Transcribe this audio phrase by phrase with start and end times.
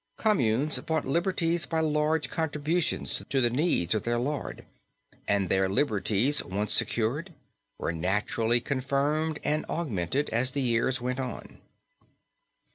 [0.17, 4.65] Communes bought liberties by large contributions to the needs of their lord;
[5.27, 7.35] and their liberties, once secured,
[7.77, 11.59] were naturally confirmed and augmented, as the years went on.